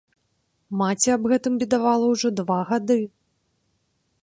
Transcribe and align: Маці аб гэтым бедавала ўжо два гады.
Маці 0.79 1.09
аб 1.15 1.27
гэтым 1.33 1.53
бедавала 1.65 2.05
ўжо 2.15 2.27
два 2.41 2.59
гады. 2.73 3.01